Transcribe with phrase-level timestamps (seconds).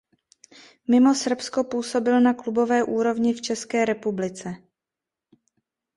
[0.87, 4.55] Mimo Srbsko působil na klubové úrovni v České republice.